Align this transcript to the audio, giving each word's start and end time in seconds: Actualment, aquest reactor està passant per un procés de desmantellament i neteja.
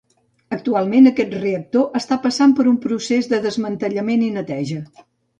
Actualment, 0.55 1.09
aquest 1.09 1.33
reactor 1.41 1.99
està 1.99 2.17
passant 2.23 2.55
per 2.59 2.65
un 2.71 2.79
procés 2.85 3.29
de 3.33 3.39
desmantellament 3.43 4.23
i 4.29 4.31
neteja. 4.39 4.79